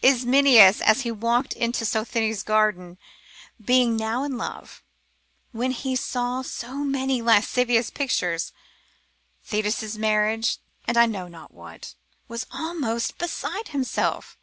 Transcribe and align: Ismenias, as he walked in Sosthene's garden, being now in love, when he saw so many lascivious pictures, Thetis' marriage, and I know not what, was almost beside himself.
Ismenias, 0.00 0.80
as 0.80 1.00
he 1.00 1.10
walked 1.10 1.52
in 1.54 1.72
Sosthene's 1.72 2.44
garden, 2.44 2.98
being 3.60 3.96
now 3.96 4.22
in 4.22 4.38
love, 4.38 4.84
when 5.50 5.72
he 5.72 5.96
saw 5.96 6.42
so 6.42 6.84
many 6.84 7.20
lascivious 7.20 7.90
pictures, 7.90 8.52
Thetis' 9.42 9.96
marriage, 9.98 10.58
and 10.86 10.96
I 10.96 11.06
know 11.06 11.26
not 11.26 11.52
what, 11.52 11.96
was 12.28 12.46
almost 12.52 13.18
beside 13.18 13.66
himself. 13.74 14.38